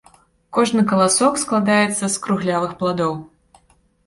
Кожны 0.57 0.81
каласок 0.91 1.33
складаецца 1.43 2.05
з 2.15 2.23
круглявых 2.25 2.73
пладоў. 2.81 3.13